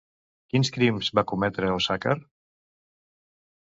[0.53, 2.19] Quins crims va cometre Osàcar?